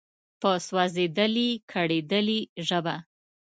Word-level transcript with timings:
په 0.41 0.51
سوزیدلي، 0.67 1.49
کړیدلي 1.71 2.39
ژبه 2.67 2.95